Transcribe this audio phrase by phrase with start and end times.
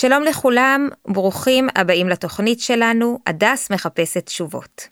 [0.00, 4.88] שלום לכולם, ברוכים הבאים לתוכנית שלנו, הדס מחפשת תשובות.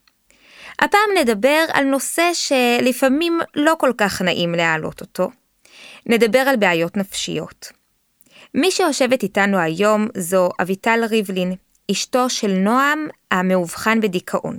[0.79, 5.31] הפעם נדבר על נושא שלפעמים לא כל כך נעים להעלות אותו.
[6.07, 7.73] נדבר על בעיות נפשיות.
[8.55, 11.55] מי שיושבת איתנו היום זו אביטל ריבלין,
[11.91, 14.57] אשתו של נועם המאובחן בדיכאון.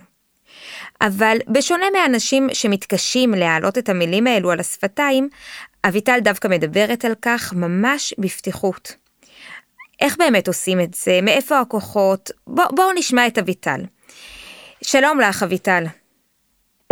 [1.01, 5.29] אבל בשונה מאנשים שמתקשים להעלות את המילים האלו על השפתיים,
[5.87, 9.04] אביטל דווקא מדברת על כך ממש בפתיחות.
[10.01, 11.19] איך באמת עושים את זה?
[11.21, 12.31] מאיפה הכוחות?
[12.47, 13.81] בואו בוא נשמע את אביטל.
[14.81, 15.83] שלום לך, אביטל.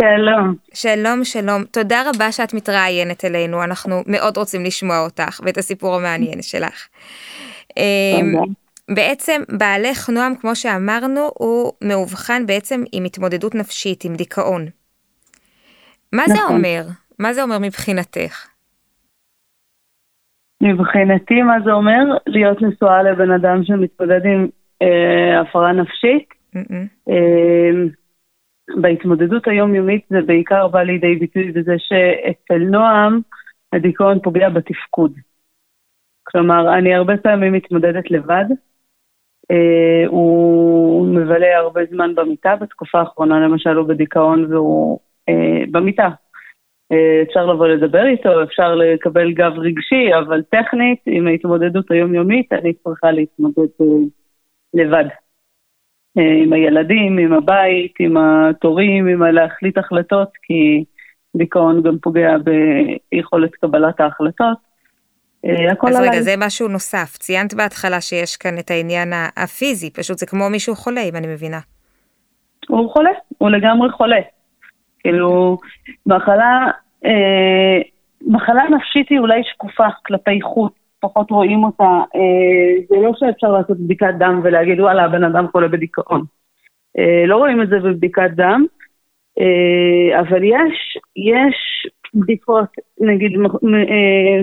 [0.02, 0.54] שלום.
[0.74, 1.64] שלום, שלום.
[1.64, 6.86] תודה רבה שאת מתראיינת אלינו, אנחנו מאוד רוצים לשמוע אותך ואת הסיפור המעניין שלך.
[7.76, 8.34] אמ,
[8.88, 14.66] בעצם בעלך נועם, כמו שאמרנו, הוא מאובחן בעצם עם התמודדות נפשית, עם דיכאון.
[16.12, 16.36] מה נכון.
[16.36, 16.86] זה אומר?
[17.18, 18.46] מה זה אומר מבחינתך?
[20.62, 22.04] מבחינתי, מה זה אומר?
[22.26, 24.48] להיות נשואה לבן אדם שמתמודד עם
[24.82, 26.28] אה, הפרעה נפשית.
[26.56, 27.10] Mm-hmm.
[27.10, 27.70] אה,
[28.80, 33.20] בהתמודדות היומיומית זה בעיקר בא לידי ביטוי בזה שאצל נועם
[33.72, 35.12] הדיכאון פוגע בתפקוד.
[36.24, 38.44] כלומר, אני הרבה פעמים מתמודדת לבד.
[39.50, 46.08] אה, הוא מבלה הרבה זמן במיטה, בתקופה האחרונה למשל הוא בדיכאון והוא אה, במיטה.
[46.92, 52.72] אה, אפשר לבוא לדבר איתו, אפשר לקבל גב רגשי, אבל טכנית, עם ההתמודדות היומיומית, אני
[52.72, 53.86] צריכה להתמודד אה,
[54.74, 55.04] לבד.
[56.18, 60.84] אה, עם הילדים, עם הבית, עם התורים, עם להחליט החלטות, כי
[61.36, 62.36] דיכאון גם פוגע
[63.12, 64.58] ביכולת קבלת ההחלטות.
[65.88, 67.16] אז רגע, זה משהו נוסף.
[67.18, 71.58] ציינת בהתחלה שיש כאן את העניין הפיזי, פשוט זה כמו מישהו חולה, אם אני מבינה.
[72.68, 74.20] הוא חולה, הוא לגמרי חולה.
[75.04, 75.58] כאילו,
[76.06, 76.70] מחלה,
[77.04, 77.78] אה,
[78.26, 82.00] מחלה נפשית היא אולי שקופה כלפי חוץ, פחות רואים אותה.
[82.14, 86.22] אה, זה לא שאפשר לעשות בדיקת דם ולהגיד, וואלה, הבן אדם חולה בדיכאון.
[86.98, 88.64] אה, לא רואים את זה בבדיקת דם,
[89.40, 91.56] אה, אבל יש, יש
[92.14, 92.70] בדיקות,
[93.00, 93.32] נגיד,
[93.74, 94.42] אה,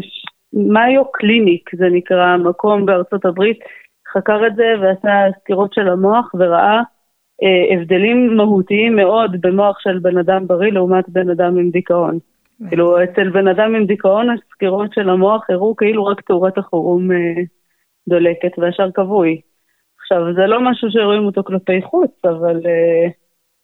[0.54, 3.60] מאיו קליניק, זה נקרא, מקום בארצות הברית,
[4.14, 6.82] חקר את זה ועשה סקירות של המוח וראה אה,
[7.74, 12.20] הבדלים מהותיים מאוד במוח של בן אדם בריא לעומת בן אדם עם דיכאון.
[12.70, 17.42] כאילו, אצל בן אדם עם דיכאון הסקירות של המוח הראו כאילו רק תאורת החירום אה,
[18.10, 19.42] דולקת והשאר כבוי.
[20.00, 23.08] עכשיו, זה לא משהו שרואים אותו כלפי חוץ, אבל אה,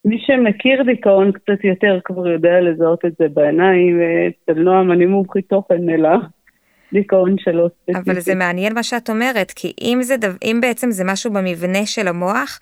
[0.06, 4.00] מי שמכיר דיכאון קצת יותר כבר יודע לזהות את זה בעיניים.
[4.28, 6.10] אצל נועם אני מומחית תוכן אלא
[6.94, 8.12] דיכאון שלו ספציפי.
[8.12, 12.08] אבל זה מעניין מה שאת אומרת, כי אם, זה, אם בעצם זה משהו במבנה של
[12.08, 12.60] המוח,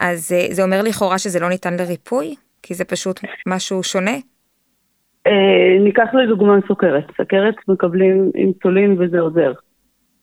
[0.00, 2.34] אז אה, זה אומר לכאורה שזה לא ניתן לריפוי?
[2.62, 4.16] כי זה פשוט משהו שונה?
[5.26, 7.04] אה, ניקח לדוגמה סוכרת.
[7.16, 9.52] סוכרת מקבלים אינסולין וזה עוזר.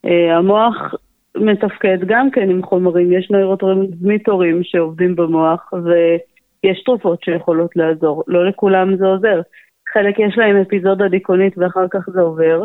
[0.06, 0.94] אה, המוח
[1.38, 8.24] מתפקד גם כן עם חומרים, יש נוירוטרמיטורים שעובדים במוח ויש תרופות שיכולות לעזור.
[8.28, 9.42] לא לכולם זה עוזר.
[9.94, 12.64] חלק יש להם אפיזודה דיכאונית ואחר כך זה עובר.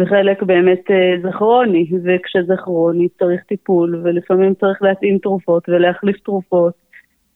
[0.00, 6.74] וחלק באמת אה, זה כרוני, וכשזה כרוני צריך טיפול, ולפעמים צריך להתאים תרופות ולהחליף תרופות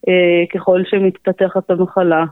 [0.09, 2.25] אה, ככל שמתפתחת המחלה,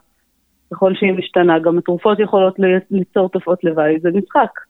[0.73, 1.59] ככל שהיא משתנה.
[1.59, 2.57] גם התרופות יכולות
[2.91, 4.61] ליצור תופעות לוואי, זה משחק.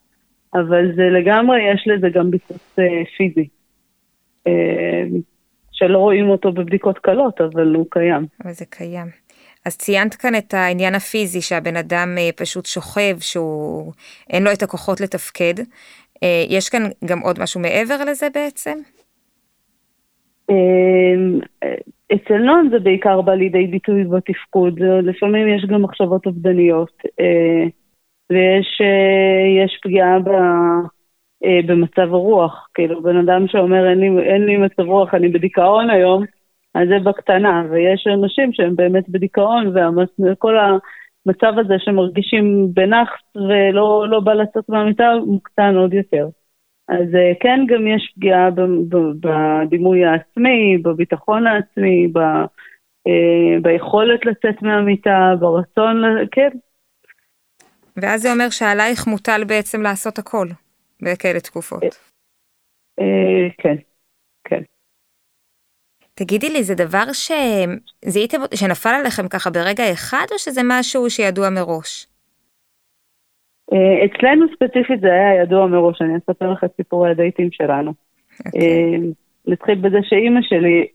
[0.54, 3.48] אבל זה לגמרי, יש לזה גם ביסוס אה, פיזי.
[5.72, 8.26] שלא רואים אותו בבדיקות קלות, אבל הוא קיים.
[8.44, 9.06] אבל זה קיים.
[9.66, 13.92] אז ציינת כאן את העניין הפיזי שהבן אדם אה, פשוט שוכב, שהוא
[14.30, 15.54] אין לו את הכוחות לתפקד.
[16.22, 18.78] אה, יש כאן גם עוד משהו מעבר לזה בעצם?
[20.50, 21.40] אמ,
[22.14, 27.64] אצל נועם זה בעיקר בא לידי ביטוי בתפקוד, לפעמים יש גם מחשבות אובדניות, אה,
[28.30, 30.30] ויש פגיעה ב,
[31.66, 36.24] במצב הרוח, כאילו בן אדם שאומר אין לי, אין לי מצב רוח, אני בדיכאון היום,
[36.74, 39.74] אז זה בקטנה, ויש אנשים שהם באמת בדיכאון,
[40.32, 46.28] וכל המצב הזה שמרגישים בנחת ולא לא בא לצאת מהמיטה מוקטן עוד יותר.
[46.88, 48.48] אז אה, כן, גם יש פגיעה
[49.20, 52.18] בדימוי העצמי, בביטחון העצמי, ב,
[53.06, 56.02] אה, ביכולת לצאת מהמיטה, ברצון,
[56.32, 56.48] כן.
[57.96, 60.46] ואז זה אומר שעלייך מוטל בעצם לעשות הכל
[61.02, 61.82] בכאלה תקופות.
[63.00, 63.76] אה, כן,
[64.44, 64.62] כן.
[66.20, 72.06] תגידי לי, זה דבר שזיהיתם, שנפל עליכם ככה ברגע אחד, או שזה משהו שידוע מראש?
[73.72, 77.90] אה, אצלנו ספציפית זה היה ידוע מראש, אני אספר לך את סיפורי הדייטים שלנו.
[77.90, 78.46] Okay.
[78.46, 78.60] אוקיי.
[78.60, 78.98] אה,
[79.46, 80.86] נתחיל בזה שאימא שלי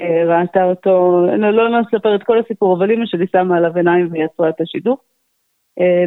[0.00, 4.08] אה, ראתה אותו, לא, לא נספר את כל הסיפור, אבל אימא שלי שמה עליו עיניים
[4.12, 5.00] ויצרה את השידוך.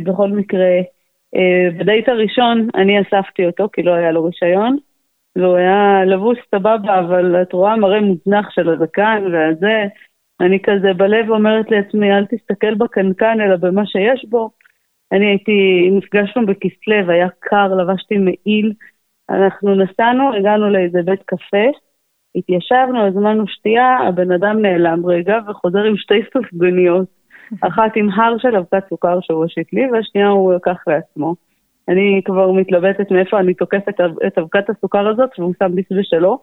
[0.03, 0.69] בכל מקרה,
[1.79, 4.77] בדייט הראשון אני אספתי אותו, כי לא היה לו רישיון,
[5.36, 9.84] והוא היה לבוש סבבה, אבל את רואה מראה מוזנח של הזקן והזה,
[10.42, 14.50] אני כזה בלב אומרת לעצמי, אל תסתכל בקנקן, אלא במה שיש בו.
[15.12, 18.74] אני הייתי, נפגשנו בכסלו, היה קר, לבשתי מעיל.
[19.30, 21.68] אנחנו נסענו, הגענו לאיזה בית קפה,
[22.36, 27.08] התיישבנו, הזמנו שתייה, הבן אדם נעלם רגע וחוזר עם שתי סופגניות.
[27.62, 31.36] אחת עם הר של אבקת סוכר שהוא הושיט לי, והשנייה הוא לקח לעצמו.
[31.90, 36.40] אני כבר מתלבטת מאיפה אני תוקפת את אבקת הסוכר הזאת, והוא שם ביס ושלו,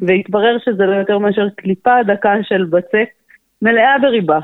[0.00, 3.08] והתברר שזה לא יותר מאשר קליפה דקה של בצק
[3.62, 4.38] מלאה בריבה.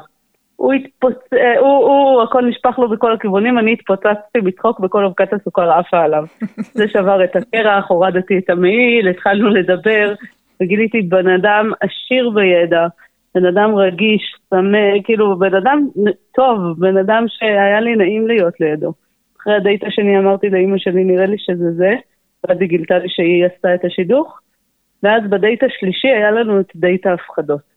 [0.56, 1.16] הוא התפוצ...
[1.32, 6.00] אה, הוא, הוא, הכל נשפך לו בכל הכיוונים, אני התפוצצתי בצחוק בכל אבקת הסוכר עפה
[6.00, 6.24] עליו.
[6.78, 10.14] זה שבר את הקרח, הורדתי את המעיל, התחלנו לדבר,
[10.60, 12.86] וגיליתי בן אדם עשיר בידע,
[13.34, 15.88] בן אדם רגיש, צמא, כאילו בן אדם
[16.34, 18.92] טוב, בן אדם שהיה לי נעים להיות לידו.
[19.42, 21.94] אחרי הדייט השני אמרתי לאימא שלי, נראה לי שזה זה,
[22.44, 24.40] ואז היא גילתה לי שהיא עשתה את השידוך,
[25.02, 27.72] ואז בדייט השלישי היה לנו את דייט ההפחדות.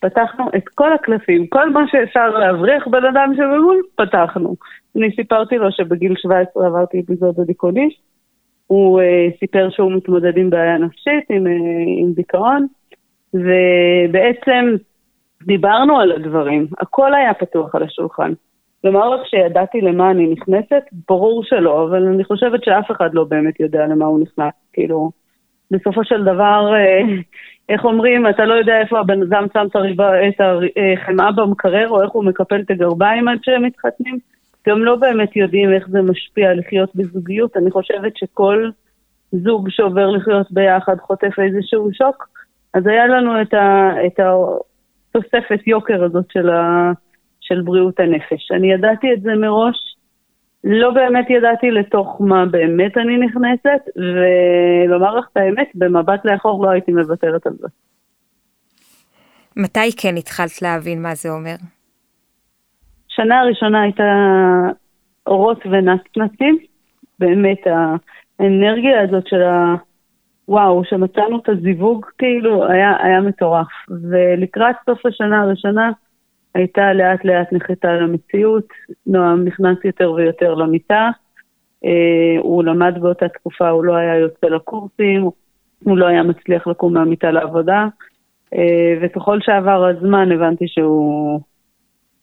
[0.00, 4.56] פתחנו את כל הקלפים, כל מה שאפשר להבריח בן אדם שממול, פתחנו.
[4.96, 7.98] אני סיפרתי לו שבגיל 17 עברתי אפיזודה דיכאונית,
[8.66, 11.50] הוא אה, סיפר שהוא מתמודד עם בעיה נפשית, עם, אה,
[12.02, 12.66] עם דיכאון,
[13.34, 14.76] ובעצם
[15.42, 18.32] דיברנו על הדברים, הכל היה פתוח על השולחן.
[18.86, 20.82] לומר לך שידעתי למה אני נכנסת?
[21.08, 24.52] ברור שלא, אבל אני חושבת שאף אחד לא באמת יודע למה הוא נכנס.
[24.72, 25.10] כאילו,
[25.70, 27.00] בסופו של דבר, אה,
[27.68, 29.66] איך אומרים, אתה לא יודע איפה הבן אדם שם
[30.28, 34.18] את החמאה במקרר, או איך הוא מקפל את הגרביים עד שהם מתחתנים.
[34.68, 37.56] גם לא באמת יודעים איך זה משפיע לחיות בזוגיות.
[37.56, 38.70] אני חושבת שכל
[39.32, 42.28] זוג שעובר לחיות ביחד חוטף איזשהו שוק.
[42.74, 46.92] אז היה לנו את, ה, את התוספת יוקר הזאת של, ה,
[47.48, 48.52] של בריאות הנפש.
[48.52, 49.96] אני ידעתי את זה מראש,
[50.64, 56.70] לא באמת ידעתי לתוך מה באמת אני נכנסת, ולומר לך את האמת, במבט לאחור לא
[56.70, 57.68] הייתי מוותרת על זה.
[59.56, 61.54] מתי כן התחלת להבין מה זה אומר?
[63.08, 64.02] שנה הראשונה הייתה
[65.26, 66.58] אורות ונצנצים,
[67.18, 69.74] באמת האנרגיה הזאת של ה...
[70.48, 73.66] וואו, שמצאנו את הזיווג, כאילו, היה, היה מטורף.
[74.10, 75.90] ולקראת סוף השנה הראשונה,
[76.56, 78.68] הייתה לאט לאט נחיתה למציאות,
[79.06, 81.10] נועם נכנס יותר ויותר למיטה,
[81.84, 85.22] אה, הוא למד באותה תקופה, הוא לא היה יוצא לקורסים,
[85.84, 87.86] הוא לא היה מצליח לקום מהמיטה לעבודה,
[88.54, 91.40] אה, וככל שעבר הזמן הבנתי שהוא,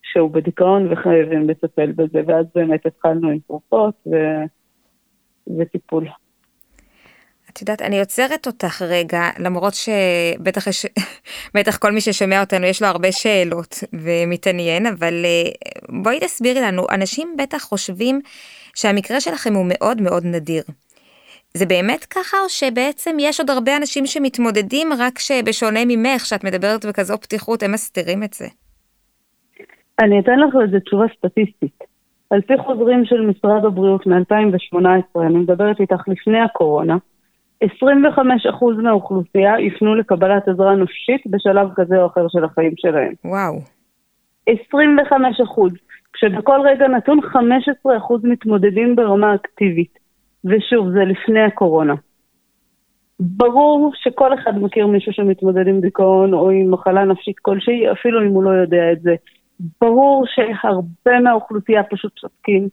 [0.04, 4.16] שהוא בדיכאון וחייבים לטפל בזה, ואז באמת התחלנו עם תרופות ו,
[5.58, 6.08] וטיפול.
[7.54, 10.86] את יודעת, אני עוצרת אותך רגע, למרות שבטח יש,
[11.56, 15.52] בטח כל מי ששומע אותנו יש לו הרבה שאלות ומתעניין, אבל אה,
[16.04, 18.20] בואי תסבירי לנו, אנשים בטח חושבים
[18.76, 20.64] שהמקרה שלכם הוא מאוד מאוד נדיר.
[21.58, 26.86] זה באמת ככה, או שבעצם יש עוד הרבה אנשים שמתמודדים, רק שבשונה ממך, שאת מדברת
[26.86, 28.46] בכזו פתיחות, הם מסתירים את זה?
[30.02, 31.84] אני אתן לך לזה תשובה סטטיסטית.
[32.30, 36.98] על פי חוזרים של משרד הבריאות מ-2018, אני מדברת איתך לפני הקורונה,
[37.64, 43.14] 25% מהאוכלוסייה יפנו לקבלת עזרה נפשית בשלב כזה או אחר של החיים שלהם.
[43.26, 43.60] וואו.
[44.50, 44.54] 25%,
[46.14, 47.28] כשבכל רגע נתון 15%
[48.24, 50.00] מתמודדים ברמה אקטיבית.
[50.46, 51.94] ושוב, זה לפני הקורונה.
[53.20, 58.28] ברור שכל אחד מכיר מישהו שמתמודד עם דיכאון או עם מחלה נפשית כלשהי, אפילו אם
[58.28, 59.16] הוא לא יודע את זה.
[59.82, 62.70] ברור שהרבה מהאוכלוסייה פשוט צודקים.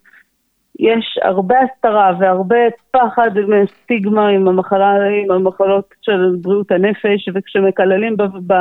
[0.81, 2.57] יש הרבה הסתרה והרבה
[2.91, 4.95] פחד וסטיגמה עם המחלה,
[5.25, 8.23] עם המחלות של בריאות הנפש, וכשמקללים ב...
[8.23, 8.53] ב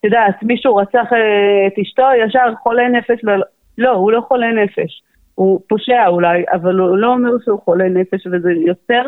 [0.00, 3.32] את יודעת, מישהו רצח אה, את אשתו, ישר חולה נפש, לא,
[3.78, 5.02] לא, הוא לא חולה נפש.
[5.34, 9.02] הוא פושע אולי, אבל הוא לא אומר שהוא חולה נפש, וזה יוצר,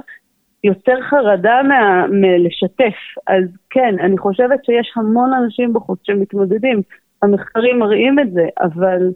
[0.64, 2.96] יוצר חרדה מה, מלשתף.
[3.26, 6.82] אז כן, אני חושבת שיש המון אנשים בחוץ שמתמודדים.
[7.22, 9.10] המחקרים מראים את זה, אבל...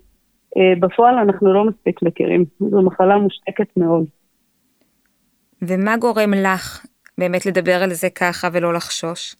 [0.56, 4.04] אה, בפועל אנחנו לא מספיק מכירים, זו מחלה מושתקת מאוד.
[5.62, 6.86] ומה גורם לך
[7.18, 9.36] באמת לדבר על זה ככה ולא לחשוש?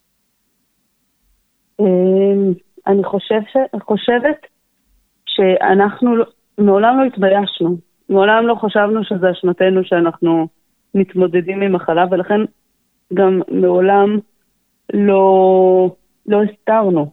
[1.79, 1.85] אה,
[2.87, 3.57] אני חושב ש...
[3.81, 4.37] חושבת
[5.25, 6.25] שאנחנו לא-
[6.57, 7.77] מעולם לא התביישנו,
[8.09, 10.47] מעולם לא חשבנו שזה אשמתנו שאנחנו
[10.95, 12.41] מתמודדים עם מחלה, ולכן
[13.13, 14.19] גם מעולם
[14.93, 17.11] לא, לא הסתרנו.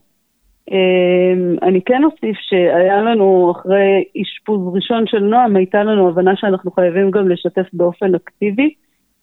[0.71, 6.71] אמ, אני כן אוסיף שהיה לנו, אחרי אשפוז ראשון של נועם, הייתה לנו הבנה שאנחנו
[6.71, 8.73] חייבים גם לשתף באופן אקטיבי,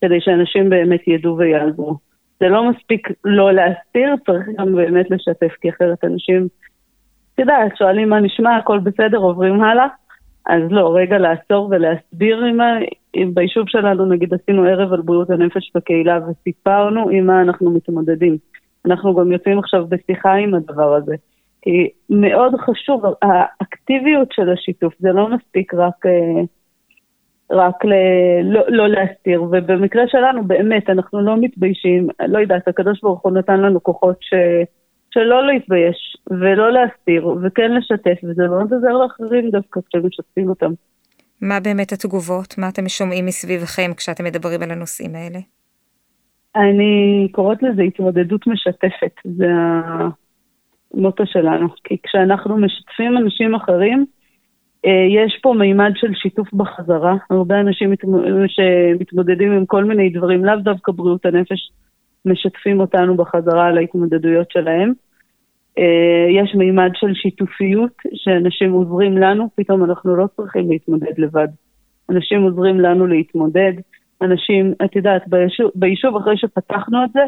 [0.01, 1.95] כדי שאנשים באמת ידעו ויעזרו.
[2.39, 6.47] זה לא מספיק לא להסתיר, צריך גם באמת לשתף, כי אחרת אנשים,
[7.33, 9.87] את יודעת, שואלים מה נשמע, הכל בסדר, עוברים הלאה.
[10.45, 12.59] אז לא, רגע לעצור ולהסביר עם,
[13.33, 18.37] ביישוב שלנו נגיד עשינו ערב על בריאות הנפש בקהילה וסיפרנו עם מה אנחנו מתמודדים.
[18.85, 21.15] אנחנו גם יוצאים עכשיו בשיחה עם הדבר הזה.
[21.67, 26.41] כי מאוד חשוב, האקטיביות של השיתוף, זה לא מספיק רק, אה,
[27.51, 27.93] רק ל,
[28.43, 33.59] לא, לא להסתיר, ובמקרה שלנו באמת, אנחנו לא מתביישים, לא יודעת, הקדוש ברוך הוא נתן
[33.59, 34.33] לנו כוחות ש,
[35.13, 40.71] שלא להתבייש ולא להסתיר וכן לשתף, וזה מאוד עוזר לאחרים דווקא כשמשתפים אותם.
[41.41, 42.57] מה באמת התגובות?
[42.57, 45.39] מה אתם שומעים מסביבכם כשאתם מדברים על הנושאים האלה?
[46.55, 49.47] אני קוראת לזה התמודדות משתפת, זה
[50.93, 51.67] המוטו שלנו.
[51.83, 54.05] כי כשאנחנו משתפים אנשים אחרים,
[54.85, 57.15] אה, יש פה מימד של שיתוף בחזרה.
[57.29, 57.93] הרבה אנשים
[58.47, 61.71] שמתמודדים עם כל מיני דברים, לאו דווקא בריאות הנפש,
[62.25, 64.93] משתפים אותנו בחזרה על ההתמודדויות שלהם.
[65.77, 71.47] אה, יש מימד של שיתופיות, שאנשים עוזרים לנו, פתאום אנחנו לא צריכים להתמודד לבד.
[72.09, 73.73] אנשים עוזרים לנו להתמודד,
[74.21, 77.19] אנשים, את יודעת, ביישוב, ביישוב אחרי שפתחנו את זה,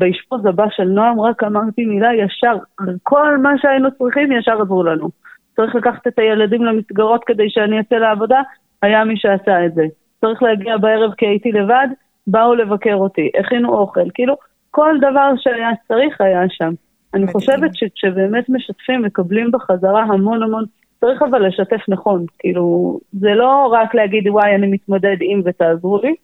[0.00, 2.56] באשפוז הבא של נועם רק אמרתי מילה ישר,
[3.02, 5.08] כל מה שהיינו צריכים ישר עזרו לנו.
[5.56, 8.40] צריך לקחת את הילדים למסגרות כדי שאני אצא לעבודה,
[8.82, 9.84] היה מי שעשה את זה.
[10.20, 11.88] צריך להגיע בערב כי הייתי לבד,
[12.26, 14.34] באו לבקר אותי, הכינו אוכל, כאילו,
[14.70, 16.72] כל דבר שהיה צריך היה שם.
[17.14, 20.64] אני חושבת שכשבאמת משתפים, מקבלים בחזרה המון המון,
[21.00, 26.14] צריך אבל לשתף נכון, כאילו, זה לא רק להגיד, וואי, אני מתמודד עם ותעזרו לי,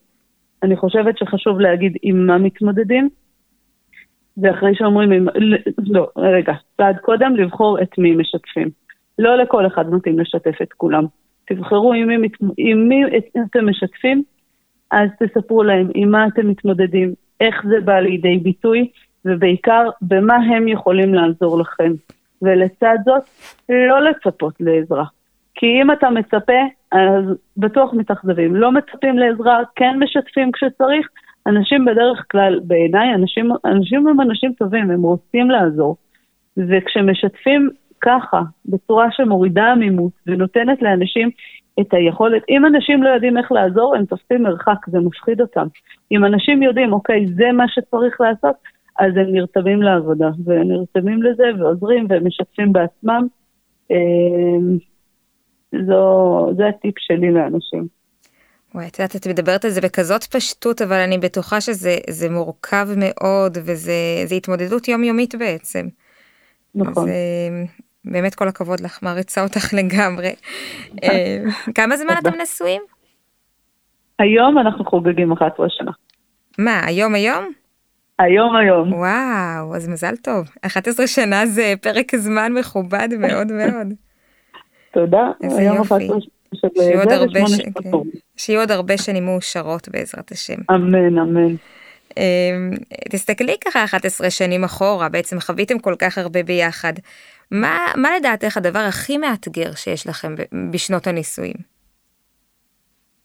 [0.62, 3.08] אני חושבת שחשוב להגיד עם מה מתמודדים,
[4.42, 5.28] ואחרי שאומרים,
[5.78, 8.68] לא, רגע, צעד קודם, לבחור את מי משתפים.
[9.18, 11.04] לא לכל אחד מתאים לשתף את כולם.
[11.46, 13.02] תבחרו עם מי, עם מי
[13.50, 14.22] אתם משתפים,
[14.90, 18.88] אז תספרו להם עם מה אתם מתמודדים, איך זה בא לידי ביטוי,
[19.24, 21.92] ובעיקר במה הם יכולים לעזור לכם.
[22.42, 23.22] ולצד זאת,
[23.68, 25.04] לא לצפות לעזרה.
[25.54, 26.62] כי אם אתה מצפה,
[26.92, 27.24] אז
[27.56, 28.56] בטוח מתאכזבים.
[28.56, 31.08] לא מצפים לעזרה, כן משתפים כשצריך.
[31.46, 35.96] אנשים בדרך כלל, בעיניי, אנשים, אנשים הם אנשים טובים, הם רוצים לעזור.
[36.56, 41.30] וכשמשתפים ככה, בצורה שמורידה עמימות ונותנת לאנשים
[41.80, 45.66] את היכולת, אם אנשים לא יודעים איך לעזור, הם תופסים מרחק, זה מפחיד אותם.
[46.12, 48.56] אם אנשים יודעים, אוקיי, זה מה שצריך לעשות,
[48.98, 53.26] אז הם נרתמים לעבודה, והם נרתמים לזה ועוזרים והם משתפים בעצמם.
[53.90, 54.76] אמ,
[55.86, 57.86] זו, זה הטיפ שלי לאנשים.
[58.76, 63.58] וואי, את יודעת, את מדברת על זה בכזאת פשטות, אבל אני בטוחה שזה מורכב מאוד,
[63.64, 65.86] וזה התמודדות יומיומית בעצם.
[66.74, 67.06] נכון.
[67.06, 67.12] זה,
[68.04, 70.34] באמת כל הכבוד לך, מעריצה אותך לגמרי.
[71.04, 71.38] אה,
[71.74, 72.82] כמה זמן אתם נשואים?
[74.18, 75.90] היום אנחנו חוגגים 11 שנה.
[76.58, 77.44] מה, היום היום?
[78.18, 78.92] היום היום.
[78.92, 80.50] וואו, אז מזל טוב.
[80.66, 83.86] 11 שנה זה פרק זמן מכובד מאוד מאוד.
[84.94, 85.30] תודה.
[85.42, 86.08] איזה יופי.
[86.54, 87.60] שיהיו עוד, הרבה ש...
[87.60, 87.90] כן.
[88.36, 90.60] שיהיו עוד הרבה שנים מאושרות בעזרת השם.
[90.70, 91.54] אמן, אמן.
[92.16, 92.70] אמ,
[93.10, 96.92] תסתכלי ככה 11 שנים אחורה, בעצם חוויתם כל כך הרבה ביחד.
[97.50, 100.34] מה, מה לדעתך הדבר הכי מאתגר שיש לכם
[100.72, 101.56] בשנות הנישואים?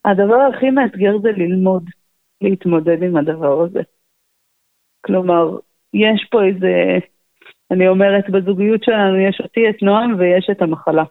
[0.05, 1.83] הדבר הכי מאתגר זה ללמוד
[2.41, 3.81] להתמודד עם הדבר הזה.
[5.05, 5.57] כלומר,
[5.93, 6.97] יש פה איזה,
[7.71, 11.03] אני אומרת, בזוגיות שלנו יש אותי, את נועם ויש את המחלה.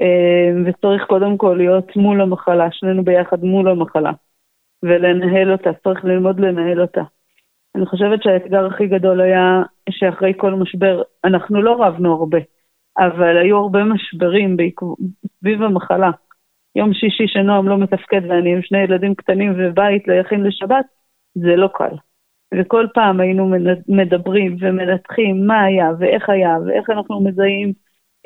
[0.00, 4.12] אה, וצריך קודם כל להיות מול המחלה, שנינו ביחד מול המחלה,
[4.82, 7.02] ולנהל אותה, צריך ללמוד לנהל אותה.
[7.74, 12.38] אני חושבת שהאתגר הכי גדול היה שאחרי כל משבר, אנחנו לא רבנו הרבה,
[12.98, 14.56] אבל היו הרבה משברים
[15.38, 16.10] סביב המחלה.
[16.76, 20.84] יום שישי שנועם לא מתפקד ואני עם שני ילדים קטנים ובית ליחין לשבת,
[21.34, 21.96] זה לא קל.
[22.54, 23.54] וכל פעם היינו
[23.88, 27.72] מדברים ומנתחים מה היה ואיך היה ואיך אנחנו מזהים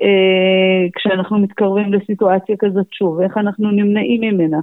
[0.02, 4.58] אה, כשאנחנו מתקרבים לסיטואציה כזאת שוב, איך אנחנו נמנעים ממנה,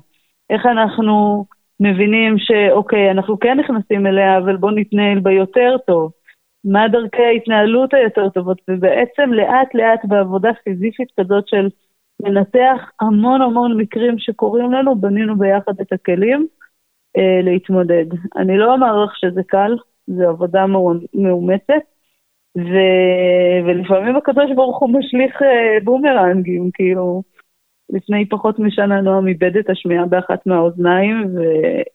[0.50, 1.46] איך אנחנו
[1.80, 6.12] מבינים שאוקיי, אנחנו כן נכנסים אליה, אבל בואו נתנהל בה יותר טוב.
[6.66, 11.70] מה דרכי ההתנהלות היותר טובות, ובעצם לאט לאט בעבודה פיזיפית כזאת של
[12.24, 16.48] לנתח המון המון מקרים שקורים לנו, בנינו ביחד את הכלים.
[17.18, 18.06] אה, להתמודד.
[18.36, 19.75] אני לא אומר לך שזה קל,
[20.08, 20.66] זו עבודה
[21.13, 21.84] מאומצת,
[22.57, 22.74] ו...
[23.65, 27.24] ולפעמים הקדוש ברוך הוא משליך אה, בומרנגים, כאילו,
[27.89, 31.36] לפני פחות משנה נועם איבד את השמיעה באחת מהאוזניים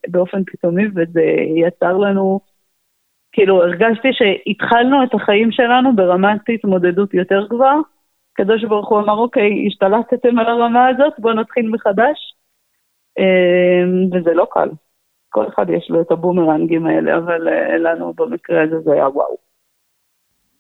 [0.09, 1.23] באופן פתאומי, וזה
[1.67, 2.41] יצר לנו,
[3.33, 7.79] כאילו, הרגשתי שהתחלנו את החיים שלנו ברמת התמודדות יותר גבוהה.
[8.33, 12.35] הקדוש ברוך הוא אמר, אוקיי, השתלטתם על הרמה הזאת, בואו נתחיל מחדש.
[13.19, 14.69] אה, וזה לא קל.
[15.29, 19.48] כל אחד יש לו את הבומרנגים האלה, אבל uh, לנו במקרה הזה זה היה וואו.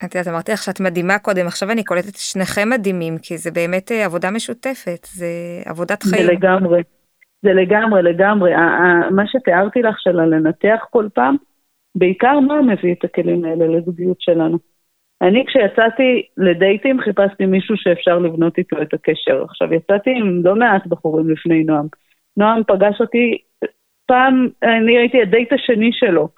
[0.04, 3.90] את יודעת, אמרתי לך שאת מדהימה קודם, עכשיו אני קולטת שניכם מדהימים, כי זה באמת
[3.90, 5.26] uh, עבודה משותפת, זה
[5.66, 6.28] עבודת חיים.
[6.28, 6.82] לגמרי.
[7.42, 8.50] זה לגמרי, לגמרי.
[9.10, 11.36] מה שתיארתי לך של הלנתח כל פעם,
[11.94, 14.58] בעיקר מה מביא את הכלים האלה לזוגיות שלנו.
[15.22, 19.42] אני כשיצאתי לדייטים חיפשתי מישהו שאפשר לבנות איתו את הקשר.
[19.42, 21.86] עכשיו יצאתי עם לא מעט בחורים לפני נועם.
[22.36, 23.38] נועם פגש אותי,
[24.06, 26.28] פעם, אני הייתי הדייט השני שלו.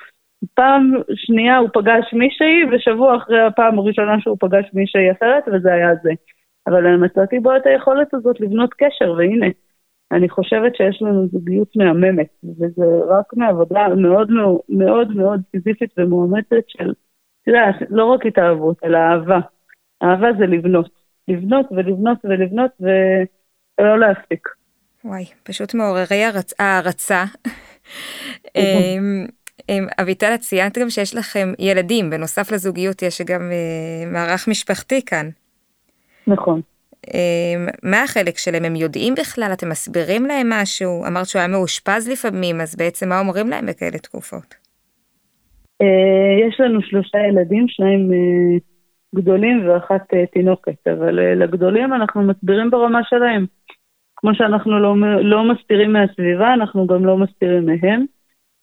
[0.55, 5.95] פעם שנייה הוא פגש מישהי, ושבוע אחרי הפעם הראשונה שהוא פגש מישהי אחרת, וזה היה
[6.03, 6.11] זה.
[6.67, 9.47] אבל אני מצאתי בו את היכולת הזאת לבנות קשר, והנה,
[10.13, 16.69] אני חושבת שיש לנו זוגיות מהממת, וזה רק מעבודה מאוד מאוד מאוד מאוד סיזיפית ומאומצת
[16.69, 16.93] של,
[17.43, 19.39] אתה יודע, לא רק התאהבות, אלא אהבה.
[20.03, 20.91] אהבה זה לבנות.
[21.29, 24.49] לבנות ולבנות ולבנות ולא להפסיק.
[25.05, 26.25] וואי, פשוט מעוררי
[26.59, 27.25] הערצה.
[30.01, 35.29] אביטל, את ציינת גם שיש לכם ילדים, בנוסף לזוגיות יש גם אה, מערך משפחתי כאן.
[36.27, 36.61] נכון.
[37.09, 38.65] אמ, מה החלק שלהם?
[38.65, 39.51] הם יודעים בכלל?
[39.53, 41.07] אתם מסבירים להם משהו?
[41.07, 44.55] אמרת שהוא היה מאושפז לפעמים, אז בעצם מה אומרים להם בכאלה תקופות?
[45.83, 48.59] אה, יש לנו שלושה ילדים, שניים אה,
[49.15, 53.47] גדולים ואחת אה, תינוקת, אבל לגדולים אנחנו מסבירים ברמה שלהם.
[54.17, 58.05] כמו שאנחנו לא, לא מסתירים מהסביבה, אנחנו גם לא מסתירים מהם.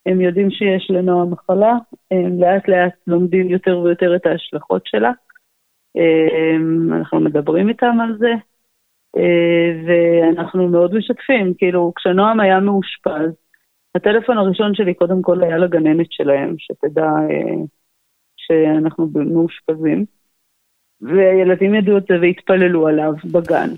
[0.08, 1.72] הם יודעים שיש לנועה מחלה,
[2.10, 5.12] הם לאט לאט לומדים יותר ויותר את ההשלכות שלה.
[6.92, 8.32] אנחנו מדברים איתם על זה,
[9.16, 11.54] אה, ואנחנו מאוד משתפים.
[11.58, 13.30] כאילו, כשנועם היה מאושפז,
[13.94, 17.64] הטלפון הראשון שלי קודם כל היה לגננת שלהם, שתדע אה,
[18.36, 20.04] שאנחנו מאושפזים,
[21.00, 23.68] והילדים ידעו את זה והתפללו עליו בגן.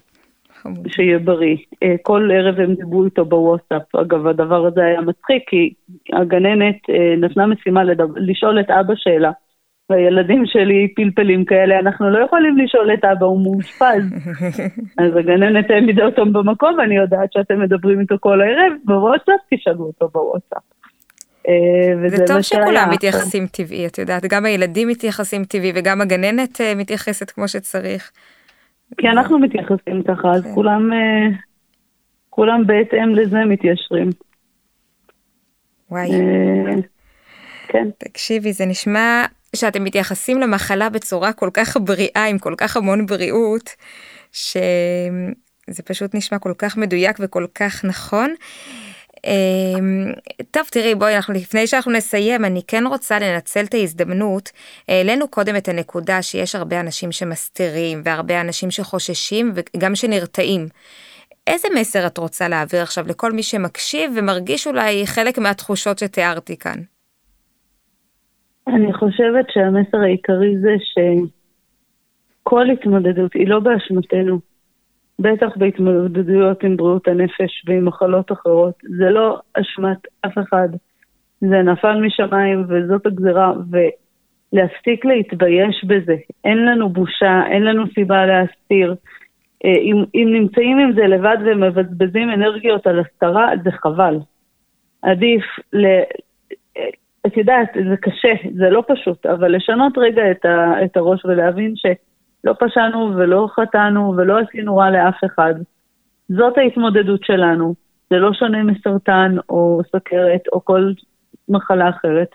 [0.88, 1.57] שיהיה בריא.
[1.83, 3.95] אה, כל ערב הם דיברו איתו בוואטסאפ.
[3.95, 5.75] אגב, הדבר הזה היה מצחיק, כי
[6.12, 6.76] הגננת
[7.19, 9.31] נתנה משימה לדבר, לשאול את אבא שלה
[9.90, 14.03] והילדים שלי פלפלים כאלה, אנחנו לא יכולים לשאול את אבא, הוא מאושפז.
[15.03, 20.09] אז הגננת העמידה אותם במקום, ואני יודעת שאתם מדברים איתו כל הערב, בוואטסאפ תשאלו אותו
[20.12, 20.62] בוואטסאפ.
[21.49, 26.73] אה, זה טוב שכולם מתייחסים טבעי, את יודעת, גם הילדים מתייחסים טבעי וגם הגננת אה,
[26.77, 28.11] מתייחסת כמו שצריך.
[28.98, 30.55] כי אנחנו מתייחסים ככה, אז כן.
[30.55, 31.37] כולם, אה,
[32.31, 34.11] כולם בהתאם לזה מתיישרים.
[35.90, 36.11] וואי.
[37.68, 37.88] כן.
[37.98, 39.24] תקשיבי, זה נשמע
[39.57, 43.70] שאתם מתייחסים למחלה בצורה כל כך בריאה, עם כל כך המון בריאות,
[44.33, 48.35] שזה פשוט נשמע כל כך מדויק וכל כך נכון.
[49.26, 50.12] אמ,
[50.50, 54.50] טוב תראי בואי אנחנו לפני שאנחנו נסיים אני כן רוצה לנצל את ההזדמנות
[54.88, 60.66] העלינו קודם את הנקודה שיש הרבה אנשים שמסתירים והרבה אנשים שחוששים וגם שנרתעים.
[61.46, 66.78] איזה מסר את רוצה להעביר עכשיו לכל מי שמקשיב ומרגיש אולי חלק מהתחושות שתיארתי כאן?
[68.68, 70.74] אני חושבת שהמסר העיקרי זה
[72.42, 74.49] שכל התמודדות היא לא באשמתנו.
[75.20, 78.74] בטח בהתמודדויות עם בריאות הנפש ועם מחלות אחרות.
[78.98, 80.68] זה לא אשמת אף אחד.
[81.40, 86.16] זה נפל משמיים וזאת הגזרה, ולהפסיק להתבייש בזה.
[86.44, 88.94] אין לנו בושה, אין לנו סיבה להסתיר.
[89.64, 94.18] אה, אם, אם נמצאים עם זה לבד ומבזבזים אנרגיות על הסתרה, זה חבל.
[95.02, 95.87] עדיף ל,
[97.26, 101.76] את יודעת, זה קשה, זה לא פשוט, אבל לשנות רגע את, ה, את הראש ולהבין
[102.42, 105.55] שלא פשענו ולא חטאנו ולא עשינו רע לאף אחד.
[106.29, 107.74] זאת ההתמודדות שלנו.
[108.11, 110.92] זה לא שונה מסרטן או סכרת או כל
[111.48, 112.35] מחלה אחרת,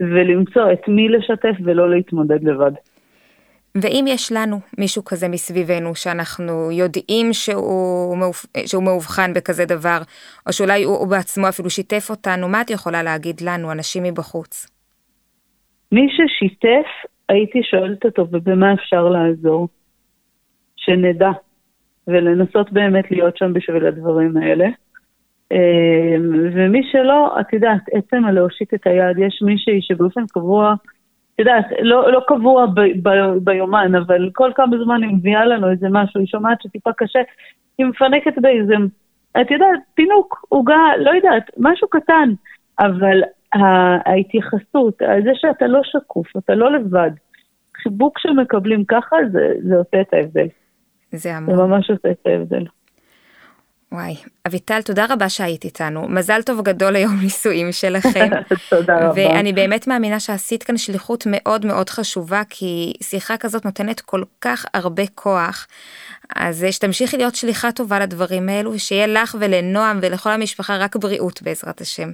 [0.00, 2.72] ולמצוא את מי לשתף ולא להתמודד לבד.
[3.74, 8.16] ואם יש לנו מישהו כזה מסביבנו שאנחנו יודעים שהוא.
[8.66, 9.98] שהוא מאובחן בכזה דבר,
[10.46, 14.66] או שאולי הוא, הוא בעצמו אפילו שיתף אותנו, מה את יכולה להגיד לנו, אנשים מבחוץ?
[15.92, 16.88] מי ששיתף,
[17.32, 19.68] הייתי שואלת אותו, ובמה אפשר לעזור?
[20.76, 21.30] שנדע,
[22.06, 24.66] ולנסות באמת להיות שם בשביל הדברים האלה.
[25.52, 30.74] אמ, ומי שלא, את יודעת, עצם הלהושיט את היד, יש מישהי שבאופן קבוע,
[31.34, 33.08] את יודעת, לא, לא קבוע ב, ב,
[33.44, 37.20] ביומן, אבל כל כמה זמן היא מביאה לנו איזה משהו, היא שומעת שטיפה קשה,
[37.78, 38.74] היא מפנקת באיזה,
[39.40, 42.28] את יודעת, פינוק, עוגה, לא יודעת, משהו קטן,
[42.78, 43.22] אבל
[44.06, 47.10] ההתייחסות, זה שאתה לא שקוף, אתה לא לבד,
[47.76, 50.46] חיבוק שמקבלים ככה, זה, זה עושה את ההבדל.
[51.12, 51.56] זה המון.
[51.56, 52.64] זה ממש עושה את ההבדל.
[53.92, 54.14] וואי,
[54.48, 56.08] אביטל, תודה רבה שהיית איתנו.
[56.08, 58.28] מזל טוב גדול ליום נישואים שלכם.
[58.70, 59.12] תודה רבה.
[59.14, 64.66] ואני באמת מאמינה שעשית כאן שליחות מאוד מאוד חשובה, כי שיחה כזאת נותנת כל כך
[64.74, 65.66] הרבה כוח.
[66.36, 71.80] אז שתמשיכי להיות שליחה טובה לדברים האלו, ושיהיה לך ולנועם ולכל המשפחה רק בריאות בעזרת
[71.80, 72.08] השם.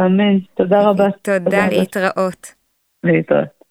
[0.00, 1.08] אמן, תודה רבה.
[1.22, 2.54] תודה, להתראות.
[3.04, 3.61] להתראות.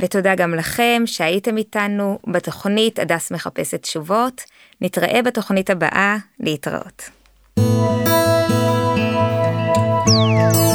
[0.00, 4.42] ותודה גם לכם שהייתם איתנו בתוכנית הדס מחפשת תשובות.
[4.80, 7.10] נתראה בתוכנית הבאה, להתראות.
[10.08, 10.67] thank you